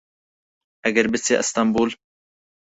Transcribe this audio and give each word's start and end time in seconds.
ئەگەر 0.83 1.05
پچیە 1.11 1.35
ئەستەمبول 1.39 1.91